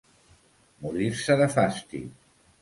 [0.85, 2.09] Morir-se de fàstic.